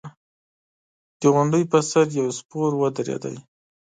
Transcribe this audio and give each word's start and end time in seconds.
د 1.19 1.21
غونډۍ 1.33 1.63
پر 1.71 1.81
سر 1.91 2.05
يو 2.19 2.27
سپور 2.39 2.71
ودرېد. 2.81 3.23